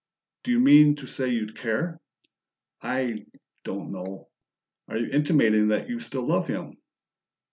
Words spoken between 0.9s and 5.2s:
to say you'd care?" "I don't know." "Are you